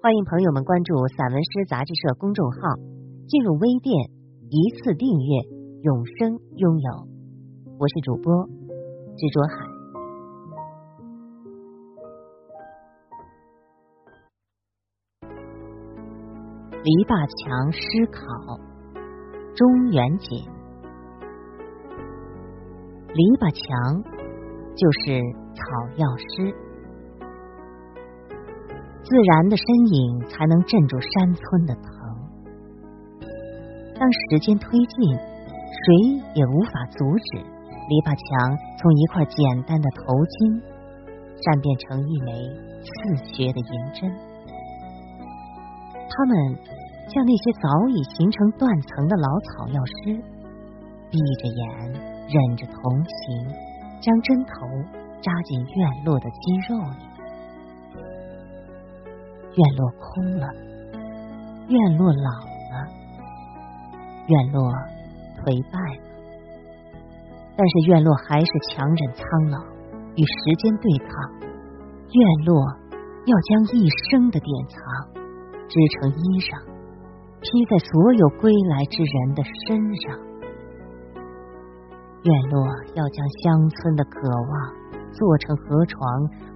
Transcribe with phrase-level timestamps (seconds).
[0.00, 2.58] 欢迎朋友们关注散文诗杂志社公众号，
[3.26, 3.92] 进入微店
[4.48, 5.42] 一次订阅，
[5.82, 7.08] 永生拥有。
[7.80, 8.46] 我是主播
[9.16, 9.56] 执着海。
[16.84, 18.22] 篱笆墙诗考，
[19.56, 20.36] 中元节。
[23.14, 23.66] 篱笆墙
[24.76, 25.20] 就是
[25.56, 25.60] 草
[25.96, 26.67] 药诗。
[29.08, 31.88] 自然的身影才能镇住山村的疼。
[33.96, 38.28] 当时间推进，谁也无法阻止篱笆墙
[38.76, 40.60] 从一块简单的头巾
[41.40, 42.36] 善变成一枚
[42.84, 42.88] 刺
[43.32, 44.12] 穴的银针。
[46.12, 46.36] 他们
[47.08, 50.20] 像那些早已形成断层的老草药师，
[51.08, 51.64] 闭着眼
[52.28, 52.76] 忍着同
[53.08, 53.48] 情，
[54.04, 54.68] 将针头
[55.24, 57.07] 扎进院落的肌肉里。
[59.58, 60.46] 院落空了，
[61.66, 62.30] 院落老
[62.70, 62.74] 了，
[64.28, 64.62] 院落
[65.42, 66.02] 颓败了，
[67.56, 69.58] 但是院落还是强忍苍老，
[70.14, 71.10] 与时间对抗。
[72.06, 72.54] 院落
[73.26, 74.78] 要将一生的典藏
[75.66, 76.54] 织成衣裳，
[77.42, 79.74] 披在所有归来之人的身
[80.06, 80.14] 上。
[82.22, 82.62] 院落
[82.94, 84.87] 要将乡村的渴望。
[85.18, 85.98] 做成河床，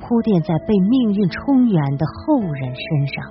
[0.00, 3.30] 铺垫在被命运冲远的后人身上。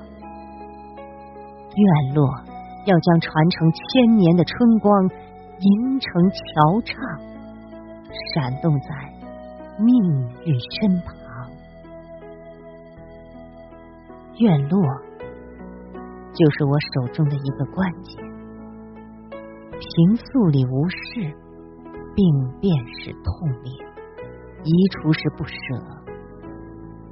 [1.76, 2.30] 院落
[2.86, 5.10] 要将传承千年的春光
[5.60, 6.94] 吟成桥唱，
[8.36, 8.90] 闪动在
[9.84, 9.90] 命
[10.46, 11.16] 运身旁。
[14.38, 14.80] 院落
[16.34, 18.20] 就是我手中的一个关节，
[19.72, 21.34] 平素里无事，
[22.14, 23.95] 病便是痛烈。
[24.66, 25.54] 移除时不舍，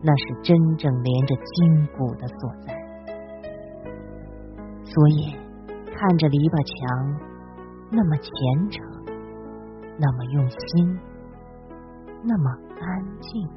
[0.01, 2.73] 那是真正连着筋骨的所在。
[4.83, 5.31] 所以
[5.93, 6.75] 看着篱笆墙
[7.91, 8.29] 那么虔
[8.69, 8.83] 诚，
[9.97, 10.99] 那么用心，
[12.25, 12.49] 那么
[12.81, 12.85] 安
[13.21, 13.47] 静，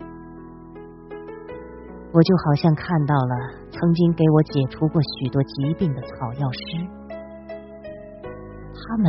[2.13, 3.35] 我就好像看到了
[3.71, 6.85] 曾经给我解除过许多疾病的草药师，
[8.77, 9.09] 他们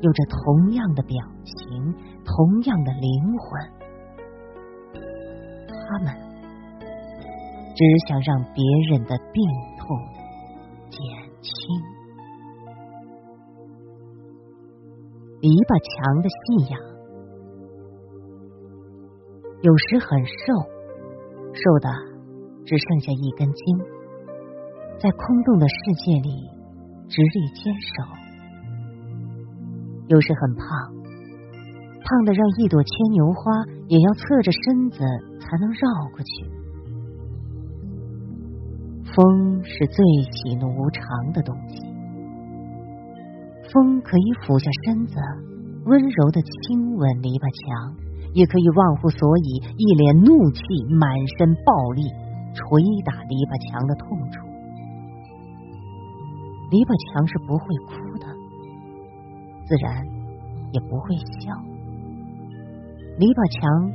[0.00, 3.79] 有着同样的表情，同样的灵魂。
[5.90, 6.14] 他们
[7.74, 9.42] 只想让别人的病
[9.76, 9.98] 痛
[10.88, 11.00] 减
[11.42, 11.50] 轻。
[15.40, 16.78] 篱笆墙的信仰，
[19.62, 20.54] 有时很瘦，
[21.58, 21.90] 瘦的
[22.64, 23.78] 只剩下一根筋，
[25.00, 26.30] 在空洞的世界里
[27.08, 28.06] 直立坚守；
[30.06, 30.62] 有时很胖。
[32.04, 33.50] 胖的让一朵牵牛花
[33.88, 35.02] 也要侧着身子
[35.50, 35.80] 才能绕
[36.12, 36.46] 过去。
[39.10, 41.02] 风是最喜怒无常
[41.32, 41.82] 的东西，
[43.72, 45.16] 风可以俯下身子，
[45.84, 47.96] 温柔的亲吻篱笆墙，
[48.32, 50.62] 也可以忘乎所以，一脸怒气，
[50.94, 52.06] 满身暴力
[52.54, 52.62] 捶
[53.04, 54.46] 打篱笆墙的痛处。
[56.70, 57.90] 篱笆墙是不会哭
[58.22, 58.30] 的，
[59.66, 60.06] 自然
[60.70, 61.50] 也不会笑。
[63.18, 63.90] 篱笆墙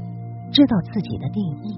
[0.55, 1.75] 知道自己的定义，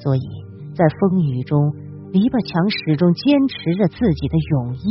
[0.00, 0.24] 所以
[0.72, 1.60] 在风雨中，
[2.08, 4.88] 篱笆墙始终坚持着自己的勇毅，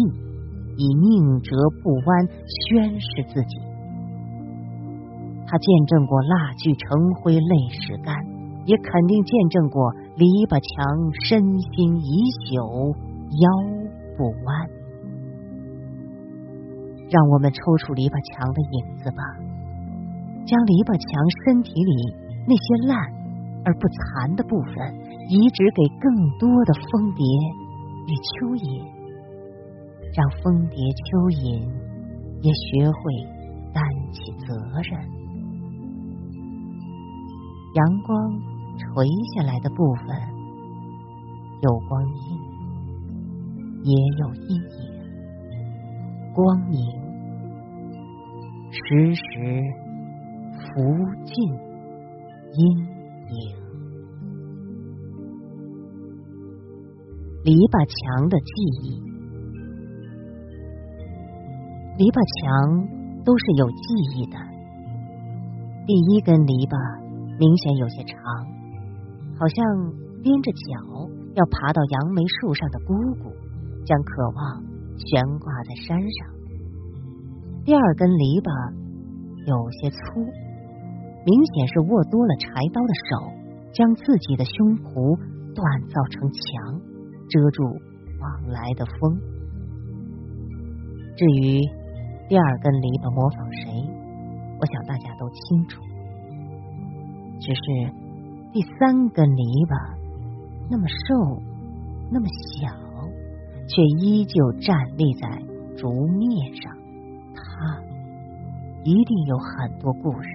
[0.78, 3.58] 以宁折不弯宣示自己。
[5.50, 6.86] 他见证过蜡炬成
[7.18, 8.14] 灰泪始干，
[8.70, 10.78] 也肯定见证过篱笆墙
[11.26, 12.22] 身心已
[12.54, 12.94] 朽
[13.34, 13.46] 腰
[14.14, 14.48] 不弯。
[17.10, 19.22] 让我们抽出篱笆墙的影子吧。
[20.46, 21.10] 将篱笆墙
[21.42, 22.98] 身体里那些烂
[23.66, 24.74] 而不残的部分
[25.30, 26.08] 移植给更
[26.40, 27.22] 多的蜂蝶
[28.08, 28.88] 与蚯蚓，
[30.16, 31.68] 让蜂蝶、蚯蚓
[32.40, 33.04] 也学会
[33.74, 33.84] 担
[34.14, 34.56] 起责
[34.88, 34.96] 任。
[37.76, 38.16] 阳光
[38.80, 39.04] 垂
[39.36, 40.16] 下来的部分
[41.62, 42.40] 有光阴，
[43.84, 43.92] 也
[44.24, 44.88] 有阴影，
[46.34, 46.80] 光明
[48.72, 49.84] 时时。
[50.78, 50.80] 无
[51.26, 51.34] 尽
[52.54, 52.98] 阴。
[53.28, 53.36] 影，
[57.44, 58.48] 篱笆墙的记
[58.88, 59.04] 忆，
[62.00, 62.88] 篱笆墙
[63.26, 63.84] 都是有记
[64.16, 64.40] 忆的。
[65.86, 66.80] 第一根篱笆
[67.36, 68.16] 明显有些长，
[69.36, 69.60] 好像
[70.24, 73.36] 踮着脚要爬到杨梅树上的姑姑，
[73.84, 74.64] 将渴望
[74.96, 76.32] 悬挂在山上。
[77.68, 78.48] 第二根篱笆
[79.44, 79.52] 有
[79.84, 80.24] 些粗，
[81.28, 83.20] 明显是握多了柴刀的手，
[83.74, 85.20] 将自己的胸脯
[85.52, 85.60] 锻
[85.92, 86.80] 造成墙，
[87.28, 87.68] 遮住
[88.24, 89.20] 往来的风。
[91.18, 91.60] 至于
[92.30, 93.68] 第二根篱笆模仿谁，
[94.56, 95.84] 我想大家都清楚。
[97.44, 97.92] 只是
[98.54, 99.76] 第三根篱笆
[100.72, 101.44] 那么瘦，
[102.10, 102.26] 那么
[102.56, 102.72] 小，
[103.68, 105.28] 却依旧站立在
[105.76, 106.72] 竹篾上。
[107.36, 107.84] 它
[108.86, 110.30] 一定有很多故事。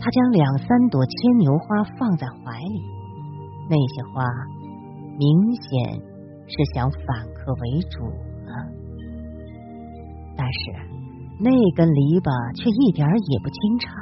[0.00, 2.82] 他将两三朵牵牛花放在怀里，
[3.68, 4.24] 那些花
[5.18, 6.00] 明显
[6.48, 8.04] 是想反客为主
[8.48, 8.50] 了。
[10.36, 10.72] 但是
[11.38, 13.92] 那根篱笆却一点也不惊诧，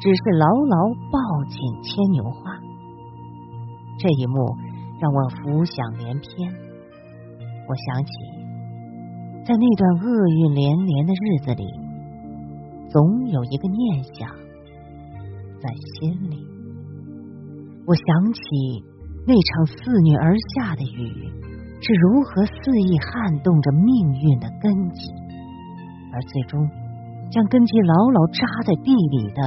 [0.00, 0.76] 只是牢牢
[1.12, 1.20] 抱
[1.52, 2.56] 紧牵牛花。
[4.00, 4.56] 这一幕
[4.98, 6.48] 让我浮想联翩。
[7.68, 8.12] 我想起，
[9.44, 11.64] 在那段厄运连连的日子里，
[12.88, 14.32] 总有一个念想
[15.66, 16.46] 在心里。
[17.86, 18.40] 我想起
[19.26, 21.26] 那场肆虐而下的雨
[21.80, 25.10] 是如何肆意撼动着命运的根基。
[26.12, 26.60] 而最终，
[27.30, 29.42] 将根基牢牢扎在地里的，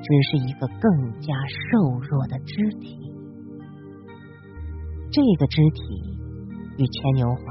[0.00, 2.98] 只是一个更加瘦弱的肢体。
[5.10, 6.18] 这个肢体
[6.78, 7.42] 与牵牛花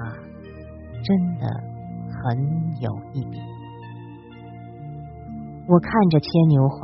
[1.04, 1.48] 真的
[2.10, 2.38] 很
[2.82, 3.38] 有一比。
[5.68, 6.78] 我看着牵牛花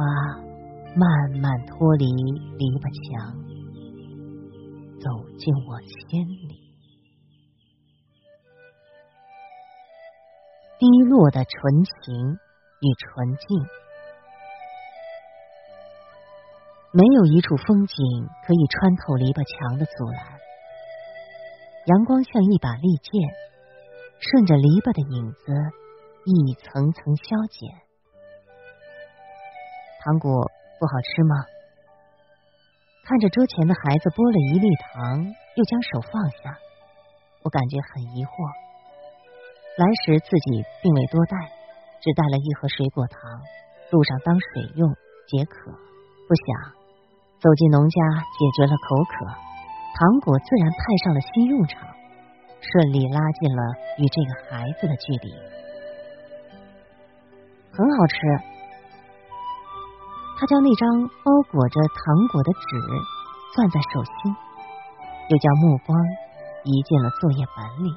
[1.00, 1.07] 慢
[1.40, 3.31] 慢脱离篱笆墙，
[5.00, 5.07] 走
[5.40, 6.60] 进我心里。
[10.78, 11.96] 低落的纯情
[12.84, 13.48] 与纯净，
[16.92, 17.96] 没有一处风景
[18.46, 20.19] 可以穿透篱笆墙的阻拦。
[21.86, 23.16] 阳光像一把利剑，
[24.19, 25.56] 顺着篱笆的影子
[26.25, 27.72] 一层层消减。
[30.04, 31.35] 糖果不好吃吗？
[33.03, 35.25] 看着桌前的孩子剥了一粒糖，
[35.57, 36.55] 又将手放下，
[37.41, 38.31] 我感觉很疑惑。
[39.81, 41.35] 来时自己并未多带，
[41.99, 43.17] 只带了一盒水果糖，
[43.89, 44.85] 路上当水用
[45.25, 45.73] 解渴。
[46.29, 46.45] 不想
[47.41, 47.97] 走进农家
[48.37, 49.25] 解决了口渴，
[49.97, 51.81] 糖果自然派上了新用场，
[52.61, 53.61] 顺利拉近了
[53.97, 55.33] 与这个孩子的距离。
[57.73, 58.15] 很好吃。
[60.39, 60.88] 他将那张
[61.19, 62.63] 包裹着糖果的纸
[63.51, 64.31] 攥在手心，
[65.27, 66.00] 又将目光
[66.63, 67.91] 移进了作业本里。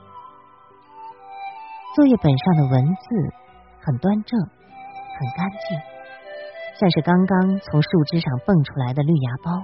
[1.95, 3.05] 作业本上的文字
[3.87, 5.79] 很端正，很干净，
[6.81, 9.63] 像是刚刚从树枝上蹦出来的绿芽苞，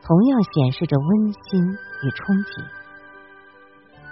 [0.00, 2.64] 同样显示着温馨与憧憬。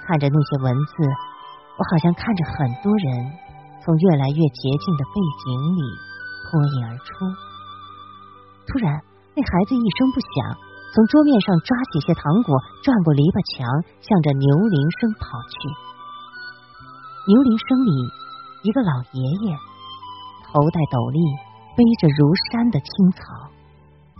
[0.05, 3.33] 看着那些文字，我好像看着很多人
[3.81, 5.81] 从越来越洁净的背景里
[6.45, 7.48] 脱颖而出。
[8.69, 8.93] 突然，
[9.35, 10.29] 那孩子一声不响，
[10.93, 12.53] 从桌面上抓起些糖果，
[12.85, 13.65] 转过篱笆墙，
[14.05, 15.57] 向着牛铃声跑去。
[17.29, 17.93] 牛铃声里，
[18.65, 19.57] 一个老爷爷
[20.49, 21.19] 头戴斗笠，
[21.77, 23.21] 背着如山的青草，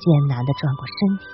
[0.01, 1.25] 艰难的转过身体。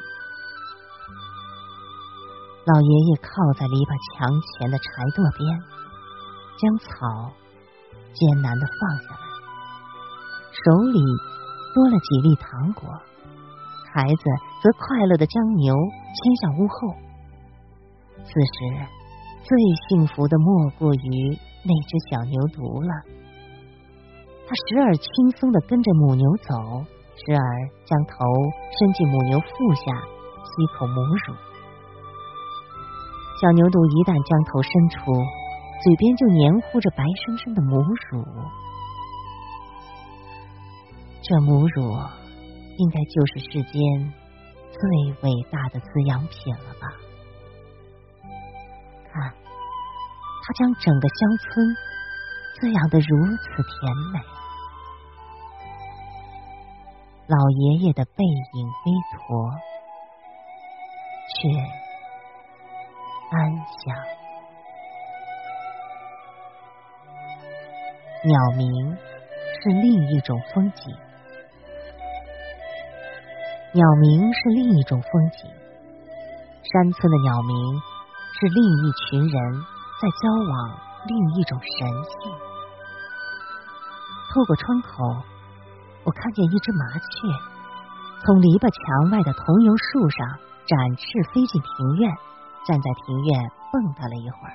[2.67, 4.27] 老爷爷靠在篱笆墙
[4.59, 5.45] 前的柴垛边，
[6.57, 6.87] 将草
[8.15, 9.25] 艰难的放下来，
[10.51, 10.99] 手里
[11.75, 12.89] 多了几粒糖果。
[13.95, 14.23] 孩子
[14.61, 16.75] 则快乐的将牛牵向屋后。
[18.25, 18.59] 此时，
[19.45, 19.57] 最
[19.89, 21.39] 幸福的莫过于。
[21.67, 22.93] 那只小牛犊了，
[24.45, 25.09] 它时而轻
[25.41, 26.53] 松的跟着母牛走，
[27.17, 27.41] 时而
[27.89, 28.13] 将头
[28.69, 29.97] 伸进母牛腹下
[30.45, 31.33] 吸口母乳。
[33.41, 38.21] 小牛犊一旦将头伸出，嘴边就黏糊着白生生的母乳。
[41.25, 41.97] 这母乳
[42.77, 44.13] 应该就是世间
[44.71, 44.81] 最
[45.23, 46.89] 伟大的滋养品了吧？
[49.13, 49.35] 看。
[50.47, 51.75] 他将整个乡村
[52.61, 54.21] 滋养的如此甜美，
[57.29, 59.51] 老爷爷的背影微驼，
[61.33, 61.49] 却
[63.31, 63.97] 安详。
[68.25, 68.99] 鸟鸣
[69.63, 70.95] 是另一种风景，
[73.75, 75.51] 鸟鸣是另一种风景。
[76.63, 77.55] 山村的鸟鸣
[78.39, 79.75] 是另一群人。
[79.95, 82.33] 在交往另一种神性。
[84.29, 85.23] 透过窗口，
[86.05, 87.09] 我看见一只麻雀
[88.27, 90.19] 从篱笆墙外的桐油树上
[90.67, 92.11] 展翅飞进庭院，
[92.67, 94.53] 站在庭院蹦跶了一会儿，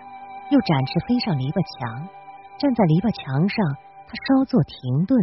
[0.52, 2.06] 又展翅飞上篱笆墙，
[2.60, 3.58] 站在篱笆墙上，
[4.06, 5.18] 它稍作停顿，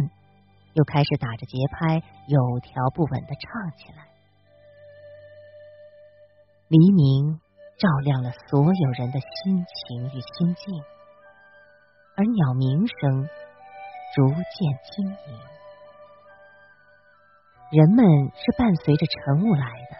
[0.77, 4.05] 又开始打着节拍，有条不紊的唱起来。
[6.69, 7.41] 黎明
[7.79, 10.83] 照亮了所有人的心情与心境，
[12.15, 13.27] 而鸟鸣声。
[14.15, 14.39] 逐渐
[14.87, 15.39] 轻盈，
[17.77, 19.97] 人们是伴随着晨雾来的。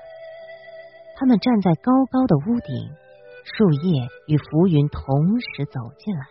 [1.18, 2.96] 他们站在高高的屋顶，
[3.44, 5.04] 树叶与浮云同
[5.42, 6.26] 时走进来。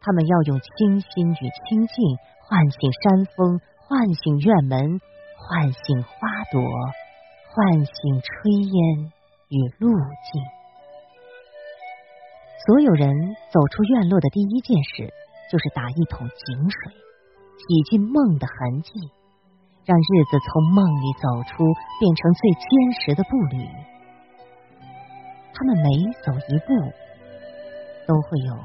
[0.00, 5.00] 他们要用清新与清静唤醒山峰，唤醒院门，
[5.36, 6.60] 唤醒花朵，
[7.50, 9.12] 唤醒炊烟
[9.48, 9.90] 与路
[10.32, 10.42] 径。
[12.66, 15.12] 所有人走出院落的第一件事。
[15.52, 16.92] 就是打一桶井水，
[17.60, 18.90] 洗尽梦的痕迹，
[19.84, 21.62] 让日子从梦里走出，
[22.00, 22.64] 变成最坚
[22.98, 23.68] 实的步履。
[25.52, 25.90] 他们每
[26.24, 26.72] 走一步，
[28.08, 28.56] 都会有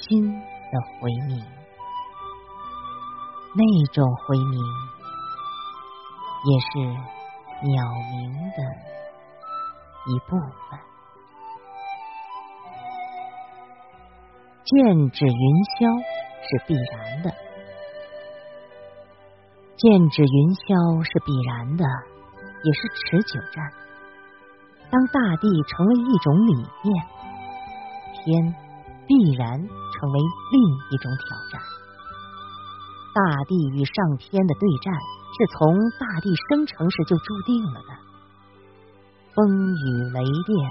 [0.00, 1.40] 新的回鸣，
[3.54, 4.58] 那种回鸣
[6.44, 6.78] 也是
[7.68, 8.58] 鸟鸣的
[10.06, 10.30] 一部
[10.70, 10.80] 分。
[14.64, 16.00] 剑指云霄
[16.40, 17.30] 是必然的，
[19.76, 21.84] 剑指云霄是必然的，
[22.64, 23.70] 也是持久战。
[24.90, 26.54] 当大地成为一种理
[26.84, 27.04] 念，
[28.14, 28.54] 天
[29.06, 30.20] 必然成为
[30.52, 31.60] 另一种挑战。
[33.14, 34.94] 大地与上天的对战，
[35.36, 37.90] 是从大地生成时就注定了的。
[39.34, 40.70] 风雨雷电、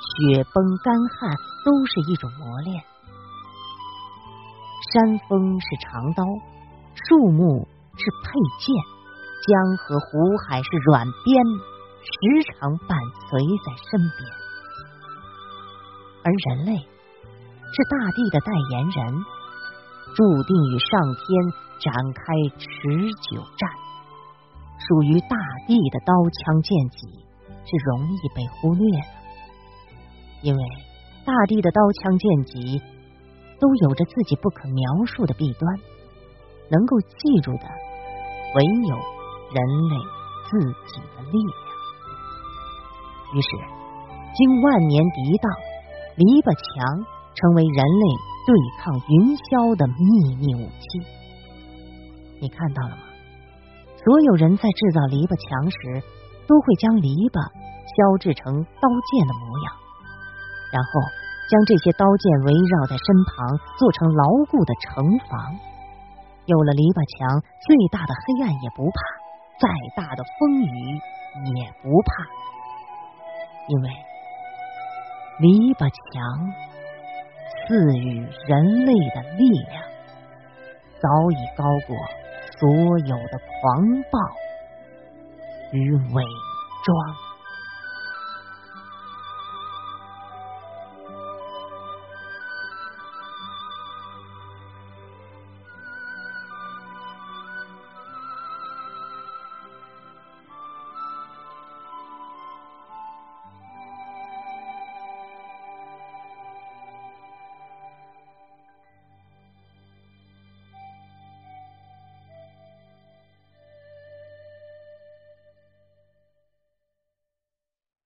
[0.00, 2.82] 雪崩干旱，都是一种磨练。
[4.92, 6.24] 山峰是长刀，
[7.06, 8.74] 树木是佩剑，
[9.46, 11.44] 江河湖海是软鞭，
[12.02, 12.10] 时
[12.54, 14.30] 常伴随在身边。
[16.22, 19.24] 而人类是大地的代言人，
[20.14, 22.22] 注定与上天展开
[22.58, 22.66] 持
[23.30, 23.70] 久战。
[24.78, 27.06] 属于大地的刀枪剑戟
[27.64, 29.06] 是容易被忽略的，
[30.42, 30.62] 因为
[31.24, 32.82] 大地的刀枪剑戟。
[33.60, 35.76] 都有着自己不可描述的弊端，
[36.70, 37.68] 能够记住的
[38.56, 38.96] 唯有
[39.52, 39.60] 人
[39.90, 39.96] 类
[40.48, 40.58] 自
[40.88, 41.52] 己的力量。
[43.34, 43.48] 于是，
[44.34, 45.52] 经万年涤荡，
[46.16, 48.04] 篱笆墙成为人类
[48.48, 51.19] 对抗云霄的秘密武器。
[52.40, 53.02] 你看到了吗？
[54.02, 56.02] 所有人在制造篱笆墙时，
[56.48, 57.36] 都会将篱笆
[57.84, 59.72] 削制成刀剑的模样，
[60.72, 60.90] 然后。
[61.50, 65.58] 将这些刀剑围绕在身旁，做成牢固的城防。
[66.46, 68.98] 有了篱笆墙，最大的黑暗也不怕，
[69.58, 69.66] 再
[69.98, 70.94] 大的风雨
[71.58, 72.22] 也不怕，
[73.66, 73.90] 因为
[75.42, 76.22] 篱笆墙
[77.66, 79.82] 赐予人类的力量，
[81.02, 81.98] 早已高过
[82.60, 84.18] 所有的狂暴
[85.72, 86.24] 与伪
[86.84, 87.29] 装。